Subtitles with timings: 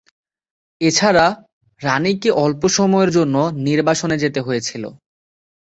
[0.81, 1.25] এছাড়া,
[1.81, 3.35] রানিকে অল্প সময়ের জন্য
[3.67, 4.83] নির্বাসনে যেতে হয়েছিল।